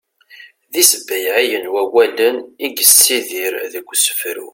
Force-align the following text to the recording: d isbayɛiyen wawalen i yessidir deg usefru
d 0.71 0.73
isbayɛiyen 0.83 1.65
wawalen 1.73 2.37
i 2.65 2.67
yessidir 2.77 3.53
deg 3.73 3.85
usefru 3.93 4.47